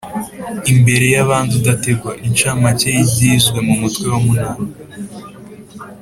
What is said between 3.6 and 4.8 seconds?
mu mutwe wa munani